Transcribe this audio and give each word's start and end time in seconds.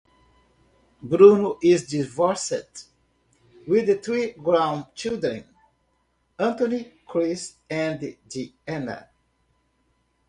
Bruno 1.03 1.59
is 1.61 1.85
divorced 1.87 2.87
with 3.67 4.03
three 4.03 4.31
grown 4.31 4.87
children, 4.95 5.43
Anthony, 6.39 6.91
Chris 7.05 7.57
and 7.69 7.99
Deanna. 8.27 9.09